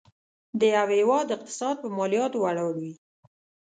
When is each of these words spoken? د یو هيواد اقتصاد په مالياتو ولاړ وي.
د 0.59 0.61
یو 0.75 0.85
هيواد 0.97 1.27
اقتصاد 1.35 1.75
په 1.83 1.87
مالياتو 1.97 2.37
ولاړ 2.43 2.69
وي. 2.81 2.93